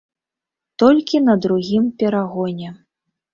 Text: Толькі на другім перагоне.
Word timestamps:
Толькі 0.83 1.21
на 1.27 1.35
другім 1.43 1.83
перагоне. 2.01 2.73